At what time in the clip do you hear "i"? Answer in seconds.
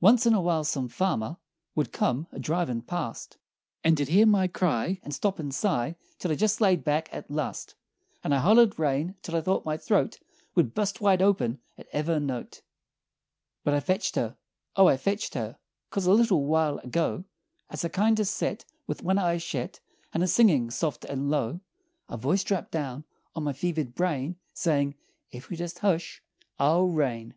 6.30-6.36, 8.32-8.38, 9.34-9.40, 13.74-13.80, 14.86-14.96, 17.84-17.88